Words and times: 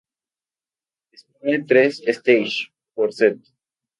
Disponible 1.15 1.63
tres 1.73 2.01
"stages" 2.13 2.57
por 2.95 3.13
set. 3.21 3.37